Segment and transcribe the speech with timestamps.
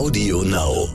[0.00, 0.88] Audio Now.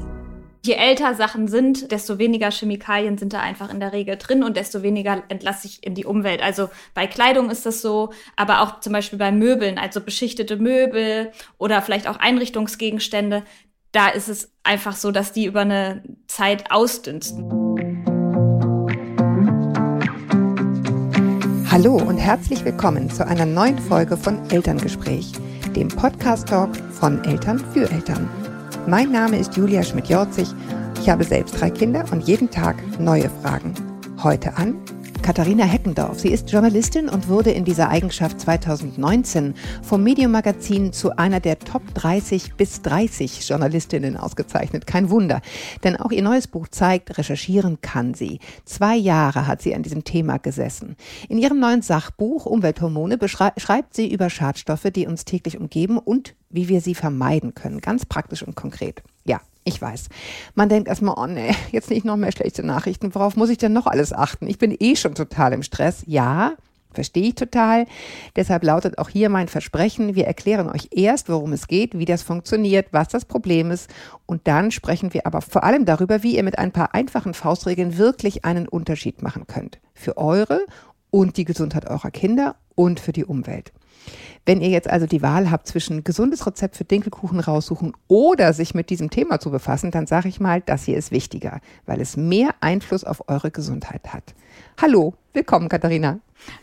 [0.65, 4.57] Je älter Sachen sind, desto weniger Chemikalien sind da einfach in der Regel drin und
[4.57, 6.41] desto weniger entlasse ich in die Umwelt.
[6.41, 11.31] Also bei Kleidung ist das so, aber auch zum Beispiel bei Möbeln, also beschichtete Möbel
[11.59, 13.43] oder vielleicht auch Einrichtungsgegenstände,
[13.91, 17.45] da ist es einfach so, dass die über eine Zeit ausdünsten.
[21.69, 25.31] Hallo und herzlich willkommen zu einer neuen Folge von Elterngespräch,
[25.75, 28.27] dem Podcast-Talk von Eltern für Eltern.
[28.87, 30.47] Mein Name ist Julia Schmidt-Jorzig.
[31.01, 33.73] Ich habe selbst drei Kinder und jeden Tag neue Fragen.
[34.21, 34.75] Heute an
[35.25, 36.19] Katharina Heckendorf.
[36.19, 41.57] Sie ist Journalistin und wurde in dieser Eigenschaft 2019 vom Medium Magazin zu einer der
[41.57, 44.85] Top 30 bis 30 Journalistinnen ausgezeichnet.
[44.85, 45.41] Kein Wunder,
[45.83, 48.39] denn auch ihr neues Buch zeigt, recherchieren kann sie.
[48.65, 50.95] Zwei Jahre hat sie an diesem Thema gesessen.
[51.27, 56.69] In ihrem neuen Sachbuch Umwelthormone beschreibt sie über Schadstoffe, die uns täglich umgeben und wie
[56.69, 57.81] wir sie vermeiden können.
[57.81, 59.01] Ganz praktisch und konkret.
[59.25, 60.09] Ja, ich weiß.
[60.53, 63.13] Man denkt erstmal, oh nee, jetzt nicht noch mehr schlechte Nachrichten.
[63.13, 64.47] Worauf muss ich denn noch alles achten?
[64.47, 66.03] Ich bin eh schon total im Stress.
[66.05, 66.53] Ja,
[66.93, 67.87] verstehe ich total.
[68.35, 72.21] Deshalb lautet auch hier mein Versprechen, wir erklären euch erst, worum es geht, wie das
[72.21, 73.89] funktioniert, was das Problem ist
[74.25, 77.97] und dann sprechen wir aber vor allem darüber, wie ihr mit ein paar einfachen Faustregeln
[77.97, 79.79] wirklich einen Unterschied machen könnt.
[79.93, 80.65] Für eure
[81.11, 83.73] und die Gesundheit eurer Kinder und für die Umwelt.
[84.45, 88.75] Wenn ihr jetzt also die Wahl habt zwischen gesundes Rezept für Dinkelkuchen raussuchen oder sich
[88.75, 92.15] mit diesem Thema zu befassen, dann sage ich mal, das hier ist wichtiger, weil es
[92.15, 94.35] mehr Einfluss auf eure Gesundheit hat.
[94.79, 96.19] Hallo, willkommen Katharina.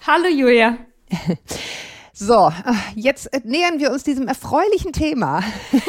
[0.06, 0.78] Hallo Julia.
[2.14, 5.42] So, äh, jetzt äh, nähern wir uns diesem erfreulichen Thema.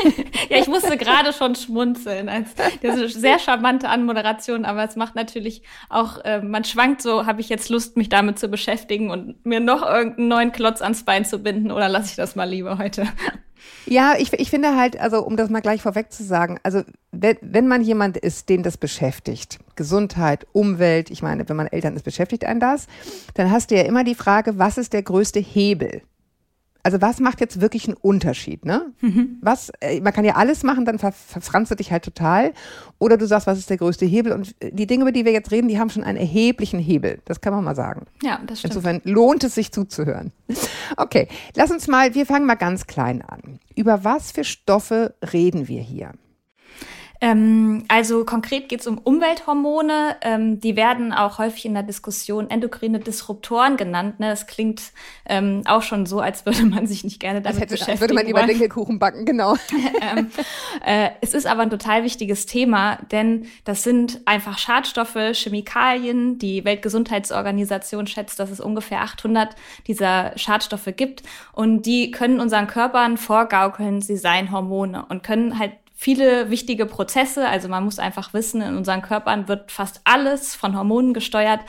[0.49, 2.29] ja, ich musste gerade schon schmunzeln.
[2.29, 7.01] Als, das ist eine sehr charmante Anmoderation, aber es macht natürlich auch, äh, man schwankt
[7.01, 10.81] so, habe ich jetzt Lust, mich damit zu beschäftigen und mir noch irgendeinen neuen Klotz
[10.81, 13.05] ans Bein zu binden oder lasse ich das mal lieber heute?
[13.85, 17.37] Ja, ich, ich finde halt, also um das mal gleich vorweg zu sagen, also wenn,
[17.41, 22.03] wenn man jemand ist, den das beschäftigt, Gesundheit, Umwelt, ich meine, wenn man Eltern ist,
[22.03, 22.87] beschäftigt einen das,
[23.33, 26.01] dann hast du ja immer die Frage, was ist der größte Hebel?
[26.83, 28.91] Also was macht jetzt wirklich einen Unterschied, ne?
[28.99, 29.37] Mhm.
[29.41, 32.53] Was, äh, man kann ja alles machen, dann ver verfranst du dich halt total.
[32.99, 34.33] Oder du sagst, was ist der größte Hebel?
[34.33, 37.21] Und die Dinge, über die wir jetzt reden, die haben schon einen erheblichen Hebel.
[37.23, 38.05] Das kann man mal sagen.
[38.21, 38.75] Ja, das stimmt.
[38.75, 40.33] Insofern lohnt es sich zuzuhören.
[40.97, 43.59] Okay, lass uns mal, wir fangen mal ganz klein an.
[43.75, 46.11] Über was für Stoffe reden wir hier?
[47.23, 50.17] Ähm, also konkret geht es um Umwelthormone.
[50.21, 54.19] Ähm, die werden auch häufig in der Diskussion endokrine Disruptoren genannt.
[54.19, 54.27] Ne?
[54.27, 54.91] Das klingt
[55.25, 58.01] ähm, auch schon so, als würde man sich nicht gerne damit hätte, beschäftigen.
[58.01, 59.55] Würde man lieber Dinkelkuchen backen, genau.
[60.01, 60.31] ähm,
[60.85, 66.39] äh, es ist aber ein total wichtiges Thema, denn das sind einfach Schadstoffe, Chemikalien.
[66.39, 69.55] Die Weltgesundheitsorganisation schätzt, dass es ungefähr 800
[69.87, 71.23] dieser Schadstoffe gibt
[71.53, 75.71] und die können unseren Körpern vorgaukeln, sie seien Hormone und können halt
[76.03, 77.47] viele wichtige Prozesse.
[77.47, 81.61] Also man muss einfach wissen, in unseren Körpern wird fast alles von Hormonen gesteuert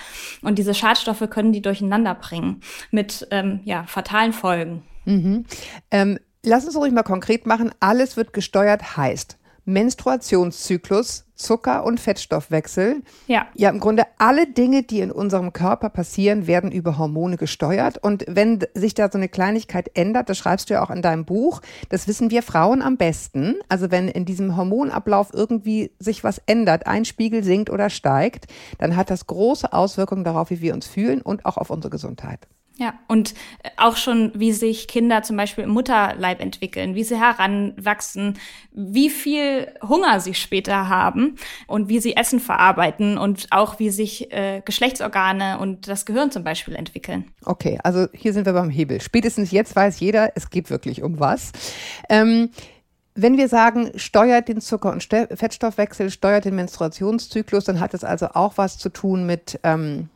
[0.43, 4.83] und diese Schadstoffe können die durcheinander bringen mit ähm, ja, fatalen Folgen.
[5.05, 5.45] Mhm.
[5.93, 7.71] Ähm, lass uns ruhig mal konkret machen.
[7.79, 13.03] Alles wird gesteuert heißt Menstruationszyklus, Zucker- und Fettstoffwechsel.
[13.27, 13.47] Ja.
[13.55, 17.99] Ja, im Grunde alle Dinge, die in unserem Körper passieren, werden über Hormone gesteuert.
[17.99, 21.25] Und wenn sich da so eine Kleinigkeit ändert, das schreibst du ja auch in deinem
[21.25, 23.57] Buch, das wissen wir Frauen am besten.
[23.69, 28.47] Also wenn in diesem Hormonablauf irgendwie sich was ändert, ein Spiegel sinkt oder steigt,
[28.79, 32.47] dann hat das große Auswirkungen darauf, wie wir uns fühlen und auch auf unsere Gesundheit.
[32.77, 33.35] Ja, und
[33.77, 38.37] auch schon, wie sich Kinder zum Beispiel im Mutterleib entwickeln, wie sie heranwachsen,
[38.73, 41.37] wie viel Hunger sie später haben
[41.69, 46.43] und wie sie Essen verarbeiten und auch wie sich äh, Geschlechtsorgane und das Gehirn zum
[46.43, 47.31] Beispiel entwickeln.
[47.45, 49.01] Okay, also hier sind wir beim Hebel.
[49.01, 51.53] Spätestens jetzt weiß jeder, es geht wirklich um was.
[52.09, 52.51] Ähm,
[53.15, 58.31] wenn wir sagen, steuert den Zucker- und Fettstoffwechsel, steuert den Menstruationszyklus, dann hat es also
[58.35, 60.09] auch was zu tun mit ähm,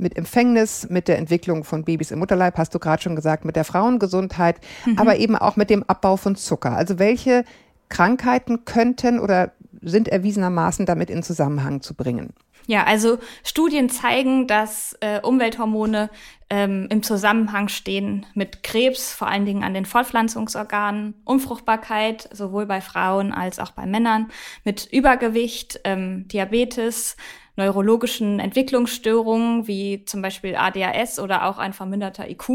[0.00, 3.56] mit Empfängnis, mit der Entwicklung von Babys im Mutterleib, hast du gerade schon gesagt, mit
[3.56, 4.98] der Frauengesundheit, mhm.
[4.98, 6.72] aber eben auch mit dem Abbau von Zucker.
[6.72, 7.44] Also welche
[7.88, 9.52] Krankheiten könnten oder
[9.82, 12.32] sind erwiesenermaßen damit in Zusammenhang zu bringen?
[12.66, 16.10] Ja, also Studien zeigen, dass äh, Umwelthormone
[16.50, 22.80] ähm, im Zusammenhang stehen mit Krebs, vor allen Dingen an den Fortpflanzungsorganen, Unfruchtbarkeit, sowohl bei
[22.80, 24.30] Frauen als auch bei Männern,
[24.64, 27.16] mit Übergewicht, ähm, Diabetes,
[27.60, 32.48] neurologischen Entwicklungsstörungen wie zum Beispiel ADHS oder auch ein verminderter IQ.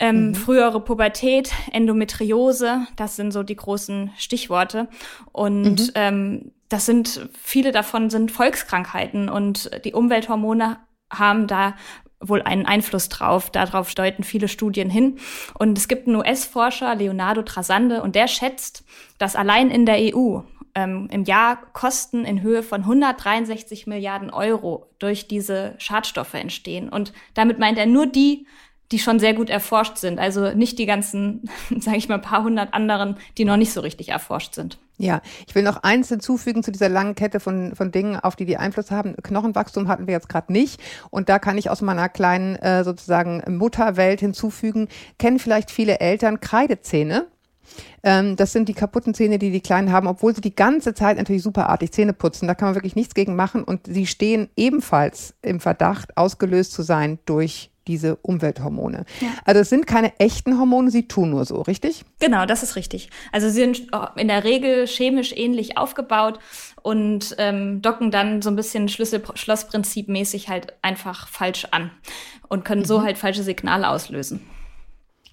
[0.00, 0.34] Ähm, mhm.
[0.34, 4.88] Frühere Pubertät, Endometriose, das sind so die großen Stichworte.
[5.32, 5.90] Und mhm.
[5.94, 10.78] ähm, das sind, viele davon sind Volkskrankheiten und die Umwelthormone
[11.12, 11.74] haben da
[12.20, 13.50] wohl einen Einfluss drauf.
[13.50, 15.18] Darauf deuten viele Studien hin.
[15.58, 18.84] Und es gibt einen US-Forscher, Leonardo Trasande, und der schätzt,
[19.18, 20.40] dass allein in der EU
[20.74, 26.88] ähm, im Jahr Kosten in Höhe von 163 Milliarden Euro durch diese Schadstoffe entstehen.
[26.88, 28.46] Und damit meint er nur die,
[28.92, 30.18] die schon sehr gut erforscht sind.
[30.18, 31.48] Also nicht die ganzen,
[31.80, 34.78] sage ich mal, paar hundert anderen, die noch nicht so richtig erforscht sind.
[34.96, 38.44] Ja, ich will noch eins hinzufügen zu dieser langen Kette von, von Dingen, auf die
[38.44, 39.16] die Einfluss haben.
[39.16, 40.80] Knochenwachstum hatten wir jetzt gerade nicht.
[41.10, 44.86] Und da kann ich aus meiner kleinen äh, sozusagen Mutterwelt hinzufügen,
[45.18, 47.26] kennen vielleicht viele Eltern Kreidezähne.
[48.02, 51.16] Ähm, das sind die kaputten Zähne, die die Kleinen haben, obwohl sie die ganze Zeit
[51.16, 52.46] natürlich superartig Zähne putzen.
[52.46, 53.64] Da kann man wirklich nichts gegen machen.
[53.64, 59.04] Und sie stehen ebenfalls im Verdacht, ausgelöst zu sein durch diese Umwelthormone.
[59.20, 59.28] Ja.
[59.44, 62.04] Also es sind keine echten Hormone, sie tun nur so, richtig?
[62.18, 63.10] Genau, das ist richtig.
[63.32, 66.38] Also sie sind in der Regel chemisch ähnlich aufgebaut
[66.82, 71.90] und ähm, docken dann so ein bisschen Schlüssel-Schloss-Prinzip mäßig halt einfach falsch an
[72.48, 72.86] und können mhm.
[72.86, 74.40] so halt falsche Signale auslösen.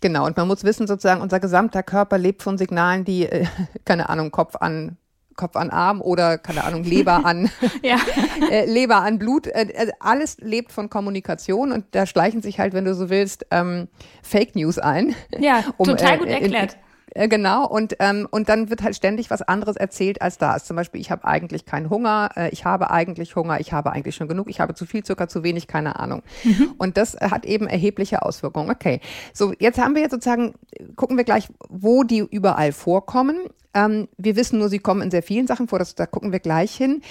[0.01, 3.45] Genau, und man muss wissen, sozusagen, unser gesamter Körper lebt von Signalen, die, äh,
[3.85, 4.97] keine Ahnung, Kopf an
[5.35, 7.49] Kopf an Arm oder, keine Ahnung, Leber an,
[7.83, 7.97] ja.
[8.51, 9.47] äh, Leber an Blut.
[9.47, 13.45] Äh, also alles lebt von Kommunikation und da schleichen sich halt, wenn du so willst,
[13.49, 13.87] ähm,
[14.21, 15.15] Fake News ein.
[15.39, 16.77] Ja, um, total gut äh, erklärt.
[17.13, 20.65] Äh, genau, und, ähm, und dann wird halt ständig was anderes erzählt, als da ist.
[20.65, 24.15] Zum Beispiel, ich habe eigentlich keinen Hunger, äh, ich habe eigentlich Hunger, ich habe eigentlich
[24.15, 26.23] schon genug, ich habe zu viel Zucker, zu wenig, keine Ahnung.
[26.43, 26.73] Mhm.
[26.77, 28.69] Und das hat eben erhebliche Auswirkungen.
[28.69, 29.01] Okay,
[29.33, 30.53] so jetzt haben wir jetzt sozusagen,
[30.95, 33.37] gucken wir gleich, wo die überall vorkommen.
[33.73, 36.39] Ähm, wir wissen nur, sie kommen in sehr vielen Sachen vor, das, da gucken wir
[36.39, 37.01] gleich hin.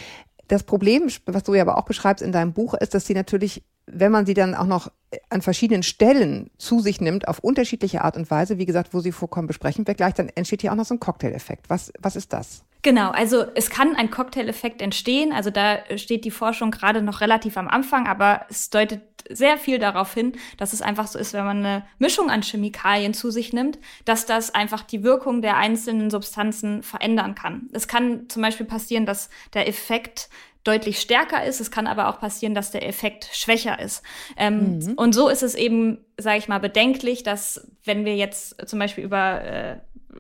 [0.49, 3.62] Das Problem, was du ja aber auch beschreibst in deinem Buch, ist, dass sie natürlich
[3.92, 4.90] wenn man sie dann auch noch
[5.28, 9.12] an verschiedenen Stellen zu sich nimmt, auf unterschiedliche Art und Weise, wie gesagt, wo sie
[9.12, 11.69] vorkommen, besprechen wir gleich, dann entsteht hier auch noch so ein Cocktaileffekt.
[11.69, 12.64] Was, was ist das?
[12.82, 15.32] Genau, also es kann ein Cocktaileffekt entstehen.
[15.32, 19.78] Also da steht die Forschung gerade noch relativ am Anfang, aber es deutet sehr viel
[19.78, 23.52] darauf hin, dass es einfach so ist, wenn man eine Mischung an Chemikalien zu sich
[23.52, 27.69] nimmt, dass das einfach die Wirkung der einzelnen Substanzen verändern kann.
[27.72, 30.31] Es kann zum Beispiel passieren, dass der Effekt
[30.64, 31.60] deutlich stärker ist.
[31.60, 34.02] Es kann aber auch passieren, dass der Effekt schwächer ist.
[34.36, 34.92] Ähm, mhm.
[34.94, 39.04] Und so ist es eben, sage ich mal, bedenklich, dass wenn wir jetzt zum Beispiel
[39.04, 39.76] über äh,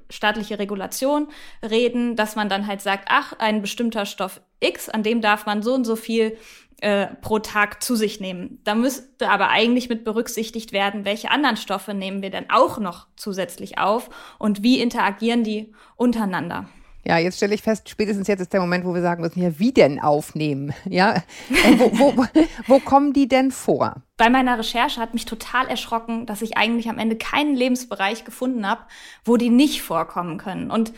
[0.08, 1.28] staatliche Regulation
[1.62, 5.62] reden, dass man dann halt sagt, ach, ein bestimmter Stoff X, an dem darf man
[5.62, 6.36] so und so viel
[6.80, 8.60] äh, pro Tag zu sich nehmen.
[8.64, 13.06] Da müsste aber eigentlich mit berücksichtigt werden, welche anderen Stoffe nehmen wir denn auch noch
[13.16, 14.08] zusätzlich auf
[14.38, 16.68] und wie interagieren die untereinander.
[17.04, 19.58] Ja, jetzt stelle ich fest, spätestens jetzt ist der Moment, wo wir sagen müssen, ja,
[19.58, 20.74] wie denn aufnehmen?
[20.88, 22.26] Ja, äh, wo, wo,
[22.66, 24.02] wo kommen die denn vor?
[24.16, 28.68] Bei meiner Recherche hat mich total erschrocken, dass ich eigentlich am Ende keinen Lebensbereich gefunden
[28.68, 28.82] habe,
[29.24, 30.70] wo die nicht vorkommen können.
[30.70, 30.92] Und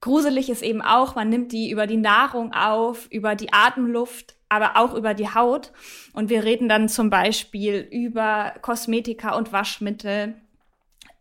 [0.00, 4.76] gruselig ist eben auch, man nimmt die über die Nahrung auf, über die Atemluft, aber
[4.76, 5.72] auch über die Haut.
[6.12, 10.34] Und wir reden dann zum Beispiel über Kosmetika und Waschmittel,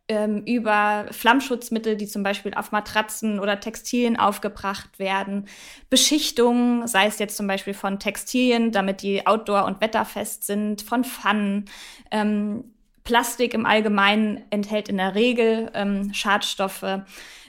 [0.10, 5.48] ähm, über Flammschutzmittel, die zum Beispiel auf Matratzen oder Textilien aufgebracht werden,
[5.90, 11.04] Beschichtungen, sei es jetzt zum Beispiel von Textilien, damit die outdoor- und wetterfest sind, von
[11.04, 11.66] Pfannen.
[12.12, 12.74] Ähm,
[13.04, 16.86] Plastik im Allgemeinen enthält in der Regel ähm, Schadstoffe.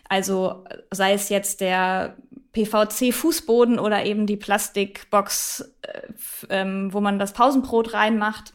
[0.08, 2.16] Also sei es jetzt der
[2.52, 6.12] PVC-Fußboden oder eben die Plastikbox, äh,
[6.50, 8.52] ähm, wo man das Pausenbrot reinmacht.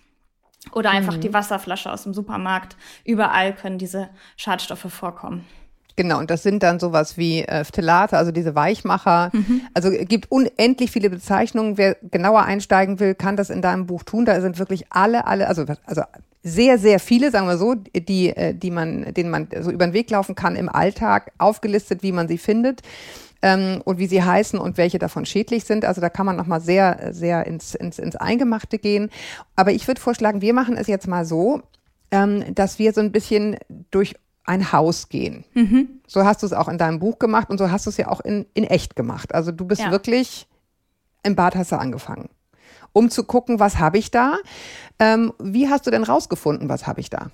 [0.71, 1.21] Oder einfach mhm.
[1.21, 2.75] die Wasserflasche aus dem Supermarkt.
[3.05, 5.45] Überall können diese Schadstoffe vorkommen.
[5.97, 9.29] Genau, und das sind dann sowas wie äh, Phtelate, also diese Weichmacher.
[9.31, 9.61] Mhm.
[9.73, 11.77] Also gibt unendlich viele Bezeichnungen.
[11.77, 14.25] Wer genauer einsteigen will, kann das in deinem Buch tun.
[14.25, 16.01] Da sind wirklich alle, alle, also, also
[16.43, 19.93] sehr, sehr viele, sagen wir so, die, äh, die man, denen man so über den
[19.93, 22.81] Weg laufen kann im Alltag, aufgelistet, wie man sie findet
[23.41, 25.85] ähm, und wie sie heißen und welche davon schädlich sind.
[25.85, 29.09] Also da kann man nochmal sehr, sehr ins, ins, ins Eingemachte gehen.
[29.55, 31.61] Aber ich würde vorschlagen, wir machen es jetzt mal so,
[32.11, 33.57] ähm, dass wir so ein bisschen
[33.91, 34.15] durch
[34.45, 35.43] ein Haus gehen.
[35.53, 36.01] Mhm.
[36.07, 38.07] So hast du es auch in deinem Buch gemacht und so hast du es ja
[38.09, 39.33] auch in, in echt gemacht.
[39.33, 39.91] Also du bist ja.
[39.91, 40.47] wirklich
[41.23, 42.29] im Bad hast du angefangen
[42.95, 44.37] um zu gucken, was habe ich da.
[44.99, 47.27] Ähm, wie hast du denn rausgefunden, was habe ich da?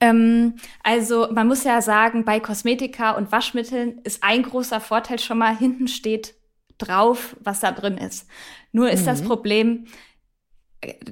[0.00, 5.38] Ähm, also man muss ja sagen, bei Kosmetika und Waschmitteln ist ein großer Vorteil schon
[5.38, 6.34] mal, hinten steht
[6.78, 8.26] drauf, was da drin ist.
[8.72, 9.06] Nur ist mhm.
[9.06, 9.86] das Problem,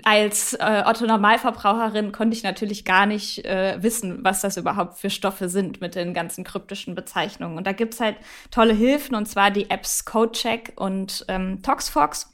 [0.04, 5.10] als äh, Otto Normalverbraucherin konnte ich natürlich gar nicht äh, wissen, was das überhaupt für
[5.10, 7.58] Stoffe sind mit den ganzen kryptischen Bezeichnungen.
[7.58, 8.16] Und da gibt's halt
[8.50, 12.32] tolle Hilfen, und zwar die Apps CodeCheck und ähm, ToxFox.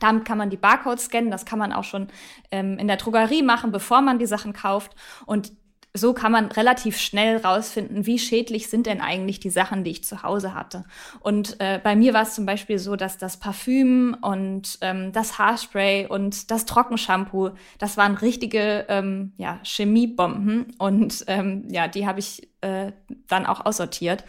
[0.00, 1.30] Damit kann man die Barcodes scannen.
[1.30, 2.08] Das kann man auch schon
[2.50, 4.94] ähm, in der Drogerie machen, bevor man die Sachen kauft.
[5.26, 5.52] Und
[5.96, 10.04] so kann man relativ schnell rausfinden, wie schädlich sind denn eigentlich die Sachen, die ich
[10.04, 10.84] zu Hause hatte.
[11.20, 15.38] Und äh, bei mir war es zum Beispiel so, dass das Parfüm und ähm, das
[15.38, 20.74] Haarspray und das Trockenshampoo, das waren richtige ähm, ja, Chemiebomben.
[20.78, 22.92] Und ähm, ja, die habe ich äh,
[23.28, 24.24] dann auch aussortiert.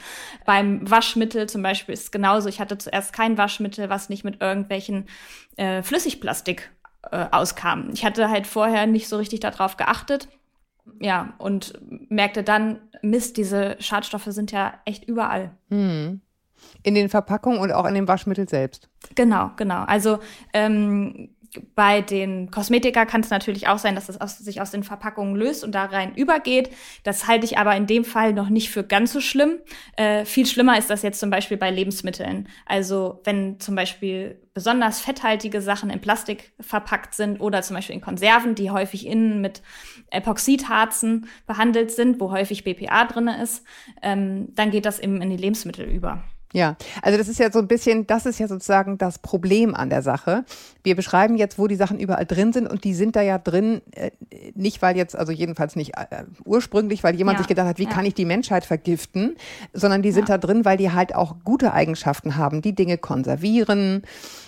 [0.46, 2.50] Beim Waschmittel zum Beispiel ist es genauso.
[2.50, 5.08] Ich hatte zuerst kein Waschmittel, was nicht mit irgendwelchen
[5.56, 6.72] äh, Flüssigplastik
[7.12, 7.90] äh, auskam.
[7.94, 10.28] Ich hatte halt vorher nicht so richtig darauf geachtet
[11.00, 11.80] ja, und
[12.10, 15.52] merkte dann, Mist, diese Schadstoffe sind ja echt überall.
[15.70, 16.22] Hm.
[16.84, 18.90] In den Verpackungen und auch in dem Waschmittel selbst.
[19.16, 19.84] Genau, genau.
[19.84, 20.20] Also
[20.54, 21.30] ähm,
[21.76, 25.36] bei den Kosmetika kann es natürlich auch sein, dass es aus, sich aus den Verpackungen
[25.36, 26.70] löst und da rein übergeht.
[27.04, 29.60] Das halte ich aber in dem Fall noch nicht für ganz so schlimm.
[29.96, 32.48] Äh, viel schlimmer ist das jetzt zum Beispiel bei Lebensmitteln.
[32.66, 38.02] Also wenn zum Beispiel besonders fetthaltige Sachen in Plastik verpackt sind oder zum Beispiel in
[38.02, 39.62] Konserven, die häufig innen mit
[40.10, 43.64] Epoxidharzen behandelt sind, wo häufig BPA drinne ist,
[44.02, 46.24] ähm, dann geht das eben in die Lebensmittel über.
[46.54, 49.90] Ja, also das ist ja so ein bisschen, das ist ja sozusagen das Problem an
[49.90, 50.46] der Sache.
[50.82, 53.82] Wir beschreiben jetzt, wo die Sachen überall drin sind und die sind da ja drin,
[53.92, 54.12] äh,
[54.56, 57.40] nicht weil jetzt, also jedenfalls nicht äh, ursprünglich, weil jemand ja.
[57.40, 57.90] sich gedacht hat, wie ja.
[57.90, 59.36] kann ich die Menschheit vergiften,
[59.74, 60.38] sondern die sind ja.
[60.38, 64.04] da drin, weil die halt auch gute Eigenschaften haben, die Dinge konservieren,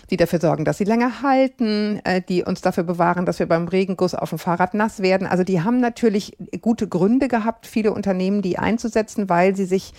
[0.09, 3.67] die dafür sorgen, dass sie länger halten, äh, die uns dafür bewahren, dass wir beim
[3.67, 5.27] Regenguss auf dem Fahrrad nass werden.
[5.27, 9.93] Also die haben natürlich gute Gründe gehabt, viele Unternehmen die einzusetzen, weil sie sich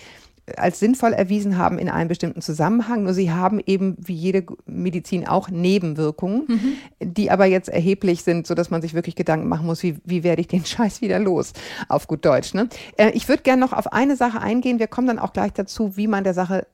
[0.57, 3.03] als sinnvoll erwiesen haben in einem bestimmten Zusammenhang.
[3.03, 6.73] Nur sie haben eben wie jede Medizin auch Nebenwirkungen, mhm.
[6.99, 10.23] die aber jetzt erheblich sind, so dass man sich wirklich Gedanken machen muss, wie, wie
[10.23, 11.53] werde ich den Scheiß wieder los,
[11.89, 12.53] auf gut Deutsch.
[12.53, 12.69] Ne?
[12.97, 14.79] Äh, ich würde gerne noch auf eine Sache eingehen.
[14.79, 16.67] Wir kommen dann auch gleich dazu, wie man der Sache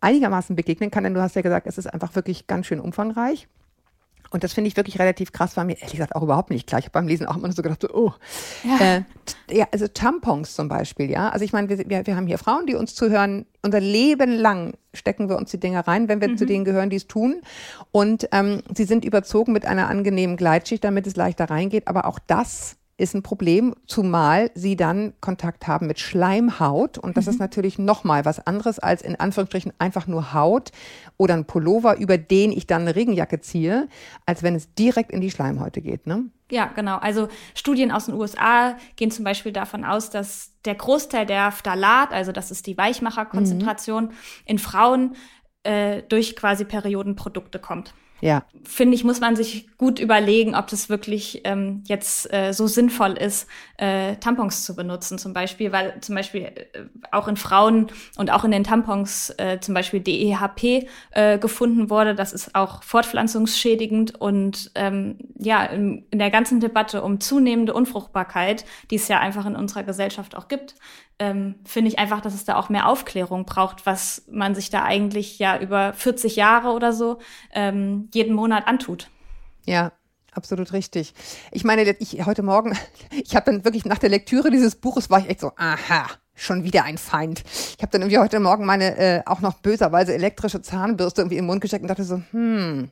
[0.00, 3.48] einigermaßen begegnen kann, denn du hast ja gesagt, es ist einfach wirklich ganz schön umfangreich.
[4.30, 6.78] Und das finde ich wirklich relativ krass, war mir ehrlich gesagt auch überhaupt nicht klar.
[6.78, 8.12] Ich habe beim Lesen auch immer so gedacht, so, oh.
[8.62, 8.96] Ja.
[8.96, 9.02] Äh,
[9.50, 11.30] ja, also Tampons zum Beispiel, ja.
[11.30, 13.46] Also ich meine, wir, wir, wir haben hier Frauen, die uns zuhören.
[13.62, 16.38] Unser Leben lang stecken wir uns die Dinge rein, wenn wir mhm.
[16.38, 17.40] zu denen gehören, die es tun.
[17.90, 21.88] Und ähm, sie sind überzogen mit einer angenehmen Gleitschicht, damit es leichter reingeht.
[21.88, 26.98] Aber auch das ist ein Problem, zumal sie dann Kontakt haben mit Schleimhaut.
[26.98, 27.32] Und das mhm.
[27.32, 30.72] ist natürlich nochmal was anderes als in Anführungsstrichen einfach nur Haut
[31.16, 33.88] oder ein Pullover, über den ich dann eine Regenjacke ziehe,
[34.26, 36.08] als wenn es direkt in die Schleimhäute geht.
[36.08, 36.24] Ne?
[36.50, 36.96] Ja, genau.
[36.96, 42.12] Also Studien aus den USA gehen zum Beispiel davon aus, dass der Großteil der Phthalat,
[42.12, 44.12] also das ist die Weichmacherkonzentration, mhm.
[44.44, 45.14] in Frauen
[45.62, 47.94] äh, durch quasi Periodenprodukte kommt.
[48.20, 48.44] Ja.
[48.64, 53.12] Finde ich, muss man sich gut überlegen, ob das wirklich ähm, jetzt äh, so sinnvoll
[53.12, 53.46] ist,
[53.76, 56.64] äh, Tampons zu benutzen, zum Beispiel, weil zum Beispiel äh,
[57.12, 62.14] auch in Frauen und auch in den Tampons äh, zum Beispiel DEHP äh, gefunden wurde.
[62.14, 68.64] Das ist auch fortpflanzungsschädigend und ähm, ja, in, in der ganzen Debatte um zunehmende Unfruchtbarkeit,
[68.90, 70.74] die es ja einfach in unserer Gesellschaft auch gibt,
[71.20, 74.84] ähm, finde ich einfach, dass es da auch mehr Aufklärung braucht, was man sich da
[74.84, 77.18] eigentlich ja über 40 Jahre oder so
[77.52, 79.10] ähm, jeden Monat antut.
[79.64, 79.92] Ja,
[80.32, 81.14] absolut richtig.
[81.52, 82.76] Ich meine, ich heute Morgen,
[83.22, 86.64] ich habe dann wirklich nach der Lektüre dieses Buches war ich echt so, aha, schon
[86.64, 87.42] wieder ein Feind.
[87.76, 91.46] Ich habe dann irgendwie heute Morgen meine äh, auch noch böserweise elektrische Zahnbürste irgendwie im
[91.46, 92.90] Mund gesteckt und dachte so, hm,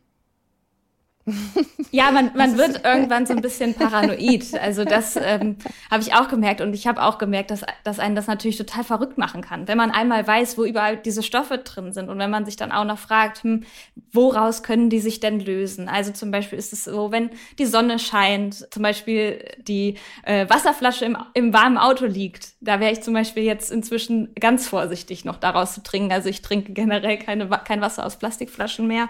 [1.91, 4.55] ja, man, man wird irgendwann so ein bisschen paranoid.
[4.61, 5.57] Also das ähm,
[5.91, 8.85] habe ich auch gemerkt und ich habe auch gemerkt, dass, dass einen das natürlich total
[8.85, 12.31] verrückt machen kann, wenn man einmal weiß, wo überall diese Stoffe drin sind und wenn
[12.31, 13.65] man sich dann auch noch fragt, hm,
[14.13, 15.89] woraus können die sich denn lösen?
[15.89, 21.05] Also zum Beispiel ist es so, wenn die Sonne scheint, zum Beispiel die äh, Wasserflasche
[21.05, 25.37] im, im warmen Auto liegt, da wäre ich zum Beispiel jetzt inzwischen ganz vorsichtig noch
[25.37, 26.13] daraus zu trinken.
[26.13, 29.09] Also ich trinke generell keine, kein Wasser aus Plastikflaschen mehr.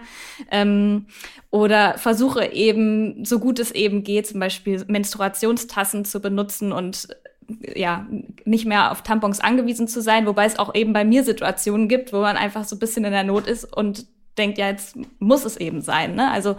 [0.50, 1.06] Ähm,
[1.50, 7.08] oder versuche eben, so gut es eben geht, zum Beispiel Menstruationstassen zu benutzen und
[7.74, 8.06] ja,
[8.44, 12.12] nicht mehr auf Tampons angewiesen zu sein, wobei es auch eben bei mir Situationen gibt,
[12.12, 14.06] wo man einfach so ein bisschen in der Not ist und
[14.38, 16.14] denkt, ja, jetzt muss es eben sein.
[16.14, 16.30] Ne?
[16.30, 16.54] Also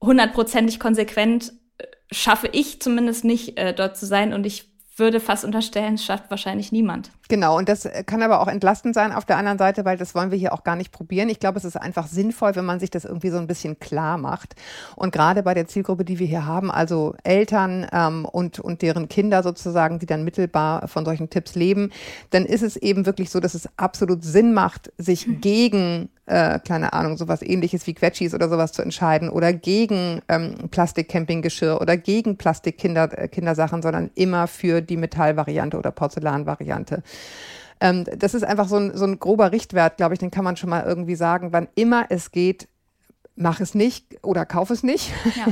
[0.00, 4.64] hundertprozentig konsequent äh, schaffe ich zumindest nicht, äh, dort zu sein und ich
[4.96, 7.10] würde fast unterstellen, es schafft wahrscheinlich niemand.
[7.30, 10.32] Genau, und das kann aber auch entlastend sein auf der anderen Seite, weil das wollen
[10.32, 11.28] wir hier auch gar nicht probieren.
[11.28, 14.18] Ich glaube, es ist einfach sinnvoll, wenn man sich das irgendwie so ein bisschen klar
[14.18, 14.56] macht.
[14.96, 19.08] Und gerade bei der Zielgruppe, die wir hier haben, also Eltern ähm, und, und deren
[19.08, 21.92] Kinder sozusagen, die dann mittelbar von solchen Tipps leben,
[22.30, 25.40] dann ist es eben wirklich so, dass es absolut Sinn macht, sich hm.
[25.40, 30.54] gegen äh, keine Ahnung, sowas ähnliches wie Quetschis oder sowas zu entscheiden oder gegen ähm,
[30.70, 37.02] Plastik-Campinggeschirr oder gegen Plastik-Kindersachen, äh, sondern immer für die Metallvariante oder Porzellanvariante.
[37.80, 40.56] Ähm, das ist einfach so ein, so ein grober Richtwert, glaube ich, den kann man
[40.56, 42.68] schon mal irgendwie sagen, wann immer es geht,
[43.36, 45.10] mach es nicht oder kauf es nicht.
[45.34, 45.46] Ja,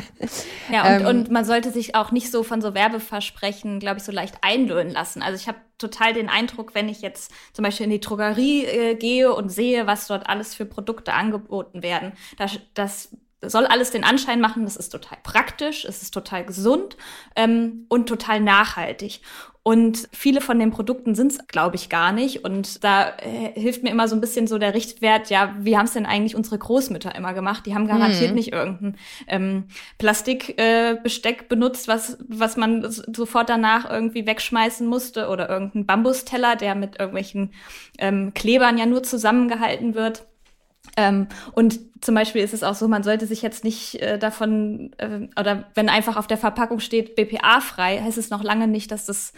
[0.71, 4.05] ja und, ähm, und man sollte sich auch nicht so von so Werbeversprechen, glaube ich,
[4.05, 5.23] so leicht einlösen lassen.
[5.23, 8.95] Also ich habe total den Eindruck, wenn ich jetzt zum Beispiel in die Drogerie äh,
[8.95, 14.05] gehe und sehe, was dort alles für Produkte angeboten werden, das, das soll alles den
[14.05, 16.97] Anschein machen, das ist total praktisch, es ist total gesund
[17.37, 19.21] ähm, und total nachhaltig.
[19.69, 22.43] Und viele von den Produkten sind es, glaube ich, gar nicht.
[22.43, 25.85] Und da äh, hilft mir immer so ein bisschen so der Richtwert, ja, wie haben
[25.85, 27.67] es denn eigentlich unsere Großmütter immer gemacht?
[27.67, 28.35] Die haben garantiert hm.
[28.35, 28.97] nicht irgendein
[29.27, 29.65] ähm,
[29.99, 36.75] Plastikbesteck äh, benutzt, was, was man sofort danach irgendwie wegschmeißen musste oder irgendein Bambusteller, der
[36.75, 37.53] mit irgendwelchen
[37.99, 40.28] ähm, Klebern ja nur zusammengehalten wird.
[40.97, 44.93] Ähm, und zum Beispiel ist es auch so, man sollte sich jetzt nicht äh, davon,
[44.99, 49.07] äh, oder wenn einfach auf der Verpackung steht BPA-frei, heißt es noch lange nicht, dass
[49.07, 49.33] das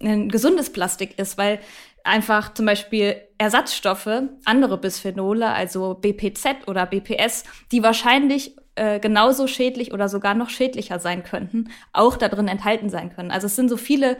[0.00, 1.60] ein gesundes Plastik ist, weil
[2.04, 9.92] einfach zum Beispiel Ersatzstoffe, andere Bisphenole, also BPZ oder BPS, die wahrscheinlich äh, genauso schädlich
[9.92, 13.30] oder sogar noch schädlicher sein könnten, auch da drin enthalten sein können.
[13.30, 14.16] Also es sind so viele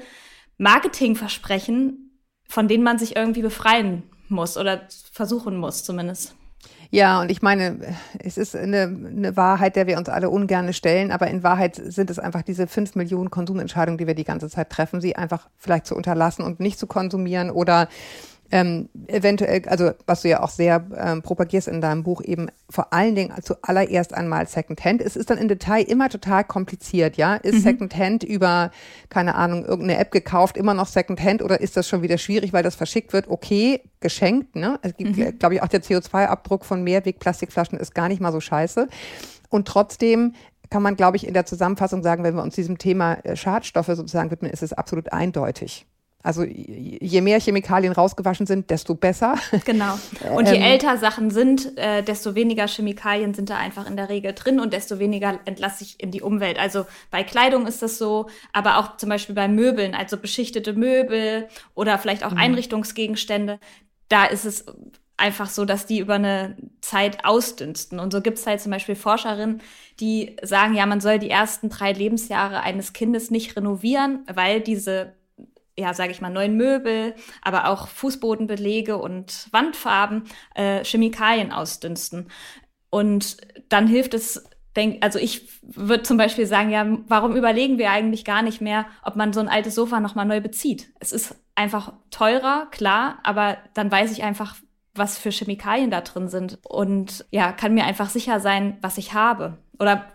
[0.59, 6.35] Marketingversprechen, von denen man sich irgendwie befreien muss oder versuchen muss zumindest.
[6.91, 11.11] Ja, und ich meine, es ist eine, eine Wahrheit, der wir uns alle ungern stellen,
[11.11, 14.71] aber in Wahrheit sind es einfach diese fünf Millionen Konsumentscheidungen, die wir die ganze Zeit
[14.71, 17.89] treffen, sie einfach vielleicht zu unterlassen und nicht zu konsumieren oder
[18.51, 22.93] ähm, eventuell, also was du ja auch sehr ähm, propagierst in deinem Buch, eben vor
[22.93, 25.03] allen Dingen zuallererst einmal Secondhand.
[25.03, 27.37] Es ist dann im Detail immer total kompliziert, ja.
[27.37, 27.61] Ist mhm.
[27.61, 28.71] Secondhand über,
[29.09, 32.63] keine Ahnung, irgendeine App gekauft, immer noch Secondhand oder ist das schon wieder schwierig, weil
[32.63, 33.29] das verschickt wird?
[33.29, 34.79] Okay, geschenkt, ne?
[34.83, 35.39] Es gibt, mhm.
[35.39, 38.89] glaube ich, auch der CO2-Abdruck von Mehrwegplastikflaschen ist gar nicht mal so scheiße.
[39.49, 40.35] Und trotzdem
[40.71, 43.87] kann man, glaube ich, in der Zusammenfassung sagen, wenn wir uns diesem Thema äh, Schadstoffe
[43.87, 45.87] sozusagen widmen, ist es absolut eindeutig.
[46.27, 49.37] Also je mehr Chemikalien rausgewaschen sind, desto besser.
[49.65, 49.97] Genau.
[50.35, 54.09] Und je ähm, älter Sachen sind, äh, desto weniger Chemikalien sind da einfach in der
[54.09, 56.59] Regel drin und desto weniger entlasse ich in die Umwelt.
[56.59, 61.47] Also bei Kleidung ist das so, aber auch zum Beispiel bei Möbeln, also beschichtete Möbel
[61.77, 62.39] oder vielleicht auch mhm.
[62.39, 63.61] Einrichtungsgegenstände.
[64.09, 64.67] Da ist es
[65.17, 68.01] einfach so, dass die über eine Zeit ausdünsten.
[68.01, 69.63] Und so gibt es halt zum Beispiel Forscherinnen,
[70.01, 75.15] die sagen, ja, man soll die ersten drei Lebensjahre eines Kindes nicht renovieren, weil diese
[75.79, 82.29] ja, sage ich mal, neuen Möbel, aber auch Fußbodenbelege und Wandfarben äh, Chemikalien ausdünsten.
[82.91, 83.37] Und
[83.69, 88.25] dann hilft es, denk, also ich würde zum Beispiel sagen, ja, warum überlegen wir eigentlich
[88.25, 90.93] gar nicht mehr, ob man so ein altes Sofa nochmal neu bezieht?
[91.01, 94.57] Es ist einfach teurer, klar, aber dann weiß ich einfach,
[94.95, 99.13] was für Chemikalien da drin sind und ja, kann mir einfach sicher sein, was ich
[99.13, 99.59] habe.
[99.79, 100.07] Oder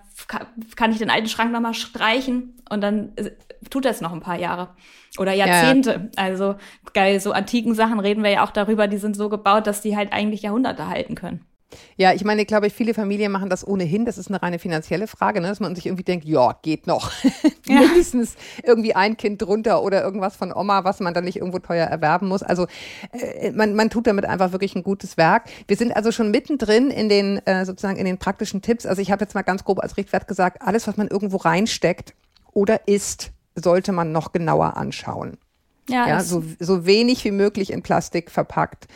[0.75, 3.31] kann ich den alten Schrank nochmal streichen und dann äh,
[3.69, 4.69] tut das noch ein paar Jahre
[5.19, 6.09] oder Jahrzehnte.
[6.15, 6.23] Ja.
[6.23, 6.55] Also
[6.93, 9.95] geil, so antiken Sachen reden wir ja auch darüber, die sind so gebaut, dass die
[9.95, 11.45] halt eigentlich Jahrhunderte halten können.
[11.97, 14.05] Ja, ich meine, glaube ich, viele Familien machen das ohnehin.
[14.05, 15.47] Das ist eine reine finanzielle Frage, ne?
[15.47, 17.11] dass man sich irgendwie denkt, ja, geht noch.
[17.67, 17.79] Ja.
[17.81, 21.85] Mindestens irgendwie ein Kind drunter oder irgendwas von Oma, was man dann nicht irgendwo teuer
[21.85, 22.41] erwerben muss.
[22.41, 22.65] Also
[23.13, 25.43] äh, man, man tut damit einfach wirklich ein gutes Werk.
[25.67, 28.85] Wir sind also schon mittendrin in den äh, sozusagen in den praktischen Tipps.
[28.85, 32.13] Also ich habe jetzt mal ganz grob als Richtwert gesagt, alles, was man irgendwo reinsteckt
[32.53, 35.37] oder isst, sollte man noch genauer anschauen.
[35.89, 38.87] Ja, ja so, so wenig wie möglich in Plastik verpackt.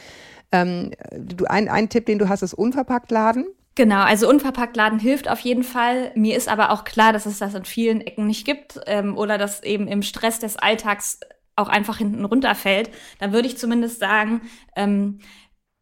[0.52, 3.46] Ähm, du, ein, ein Tipp, den du hast, ist unverpackt laden.
[3.76, 6.12] Genau, also unverpackt laden hilft auf jeden Fall.
[6.16, 9.38] Mir ist aber auch klar, dass es das in vielen Ecken nicht gibt ähm, oder
[9.38, 11.20] dass eben im Stress des Alltags
[11.58, 12.90] auch einfach hinten runterfällt.
[13.20, 14.42] Dann würde ich zumindest sagen,
[14.78, 15.20] ähm,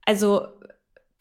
[0.05, 0.47] also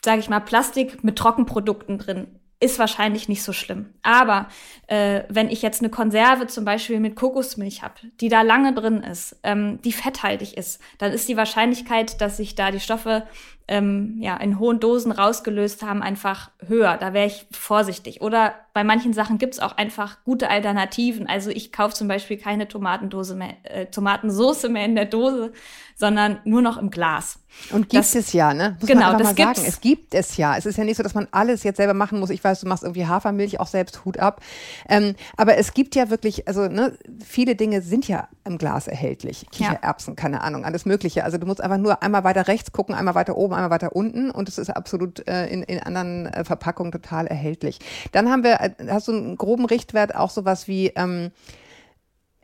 [0.02, 3.92] sage ich mal, Plastik mit Trockenprodukten drin ist wahrscheinlich nicht so schlimm.
[4.02, 4.48] Aber
[4.86, 9.02] äh, wenn ich jetzt eine Konserve zum Beispiel mit Kokosmilch habe, die da lange drin
[9.02, 13.24] ist, ähm, die fetthaltig ist, dann ist die Wahrscheinlichkeit, dass sich da die Stoffe
[13.68, 16.96] ähm, ja, in hohen Dosen rausgelöst haben, einfach höher.
[16.98, 18.20] Da wäre ich vorsichtig.
[18.20, 21.26] Oder bei manchen Sachen gibt es auch einfach gute Alternativen.
[21.26, 25.52] Also ich kaufe zum Beispiel keine Tomatendose mehr, äh, Tomatensoße mehr in der Dose,
[25.94, 27.38] sondern nur noch im Glas.
[27.70, 28.76] Und gibt das, es ja, ne?
[28.80, 30.56] Muss genau, das gibt Es gibt es ja.
[30.56, 32.30] Es ist ja nicht so, dass man alles jetzt selber machen muss.
[32.30, 34.40] Ich weiß, du machst irgendwie Hafermilch auch selbst, Hut ab.
[34.88, 39.46] Ähm, aber es gibt ja wirklich, also ne, viele Dinge sind ja im Glas erhältlich.
[39.52, 40.20] Kichererbsen, ja.
[40.20, 41.24] keine Ahnung, alles Mögliche.
[41.24, 44.30] Also du musst einfach nur einmal weiter rechts gucken, einmal weiter oben, einmal weiter unten
[44.30, 47.78] und es ist absolut äh, in, in anderen äh, Verpackungen total erhältlich.
[48.12, 51.30] Dann haben wir, äh, hast du einen groben Richtwert, auch sowas wie ähm,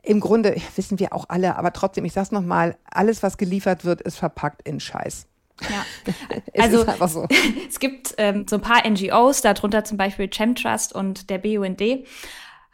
[0.01, 4.01] im Grunde wissen wir auch alle, aber trotzdem, ich sag's nochmal, alles, was geliefert wird,
[4.01, 5.27] ist verpackt in Scheiß.
[5.61, 5.85] Ja,
[6.57, 7.27] also es, so.
[7.69, 11.81] es gibt ähm, so ein paar NGOs, darunter zum Beispiel Chemtrust und der BUND,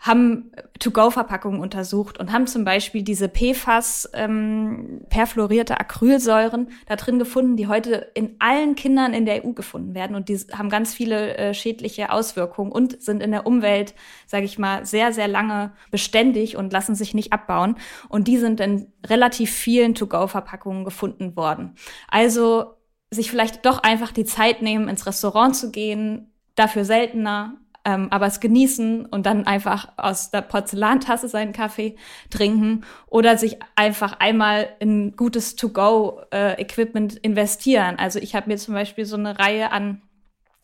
[0.05, 7.57] haben To-Go-Verpackungen untersucht und haben zum Beispiel diese PFAS ähm, perfluorierte Acrylsäuren da drin gefunden,
[7.57, 11.35] die heute in allen Kindern in der EU gefunden werden und die haben ganz viele
[11.37, 13.95] äh, schädliche Auswirkungen und sind in der Umwelt,
[14.27, 17.75] sage ich mal, sehr sehr lange beständig und lassen sich nicht abbauen
[18.07, 21.73] und die sind in relativ vielen To-Go-Verpackungen gefunden worden.
[22.09, 22.75] Also
[23.09, 28.25] sich vielleicht doch einfach die Zeit nehmen, ins Restaurant zu gehen, dafür seltener, ähm, aber
[28.25, 31.95] es genießen und dann einfach aus der Porzellantasse seinen Kaffee
[32.29, 37.97] trinken oder sich einfach einmal in gutes To-Go-Equipment äh, investieren.
[37.97, 40.01] Also ich habe mir zum Beispiel so eine Reihe an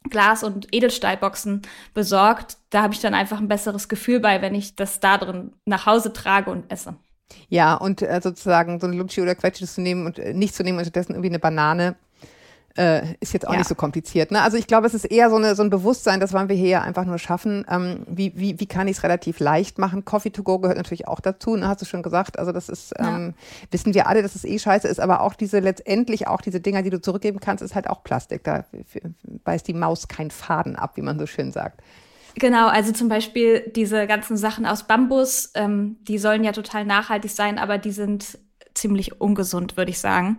[0.09, 1.61] Glas- und Edelstahlboxen
[1.93, 2.57] besorgt.
[2.71, 5.85] Da habe ich dann einfach ein besseres Gefühl bei, wenn ich das da drin nach
[5.85, 6.95] Hause trage und esse.
[7.49, 10.63] Ja, und äh, sozusagen so ein Lutschi oder Quetschi zu nehmen und äh, nicht zu
[10.63, 11.95] nehmen und stattdessen irgendwie eine Banane
[12.77, 13.59] äh, ist jetzt auch ja.
[13.59, 14.31] nicht so kompliziert.
[14.31, 14.41] Ne?
[14.41, 16.69] Also ich glaube, es ist eher so, eine, so ein Bewusstsein, das wollen wir hier
[16.69, 17.65] ja einfach nur schaffen.
[17.69, 20.05] Ähm, wie, wie, wie kann ich es relativ leicht machen?
[20.05, 21.67] Coffee to go gehört natürlich auch dazu, ne?
[21.67, 22.39] hast du schon gesagt.
[22.39, 23.67] Also das ist, ähm, ja.
[23.71, 26.81] wissen wir alle, dass es eh scheiße ist, aber auch diese letztendlich auch diese Dinger,
[26.81, 28.43] die du zurückgeben kannst, ist halt auch Plastik.
[28.43, 28.65] Da
[29.43, 31.81] beißt die Maus kein Faden ab, wie man so schön sagt.
[32.35, 37.31] Genau, also zum Beispiel diese ganzen Sachen aus Bambus, ähm, die sollen ja total nachhaltig
[37.31, 38.39] sein, aber die sind
[38.73, 40.37] ziemlich ungesund, würde ich sagen.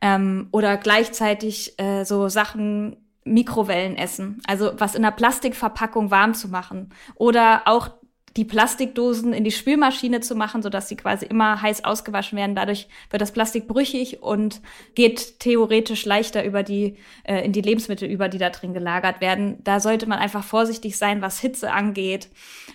[0.00, 6.48] Ähm, oder gleichzeitig äh, so Sachen Mikrowellen essen, also was in der Plastikverpackung warm zu
[6.48, 6.90] machen.
[7.14, 7.90] Oder auch
[8.36, 12.56] die Plastikdosen in die Spülmaschine zu machen, sodass sie quasi immer heiß ausgewaschen werden.
[12.56, 14.60] Dadurch wird das Plastik brüchig und
[14.94, 19.58] geht theoretisch leichter über die, äh, in die Lebensmittel über, die da drin gelagert werden.
[19.64, 22.28] Da sollte man einfach vorsichtig sein, was Hitze angeht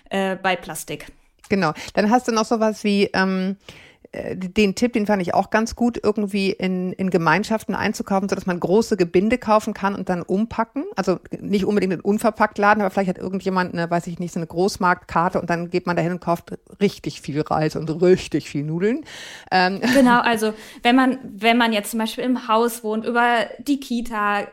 [0.10, 1.08] äh, bei Plastik.
[1.50, 1.74] Genau.
[1.94, 5.76] Dann hast du noch sowas wie ähm, äh, den Tipp, den fand ich auch ganz
[5.76, 10.86] gut, irgendwie in, in Gemeinschaften einzukaufen, sodass man große Gebinde kaufen kann und dann umpacken.
[10.96, 14.40] Also nicht unbedingt in unverpackt laden, aber vielleicht hat irgendjemand eine, weiß ich nicht, so
[14.40, 18.64] eine Großmarktkarte und dann geht man dahin und kauft richtig viel Reis und richtig viel
[18.64, 19.06] Nudeln.
[19.52, 19.82] Ähm.
[19.94, 24.48] Genau, also wenn man, wenn man jetzt zum Beispiel im Haus wohnt, über die Kita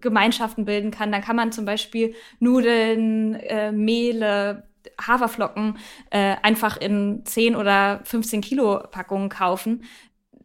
[0.00, 4.64] Gemeinschaften bilden kann, dann kann man zum Beispiel Nudeln, äh, Mehle,
[5.00, 5.78] Haferflocken
[6.10, 9.82] äh, einfach in 10 oder 15 Kilo Packungen kaufen,